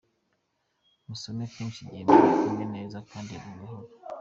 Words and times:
Musome 1.07 1.43
kenshi 1.53 1.79
igihe 1.81 2.03
muri 2.07 2.29
kumwe 2.41 2.63
neza 2.75 2.97
kandi 3.09 3.31
gahoro. 3.43 3.85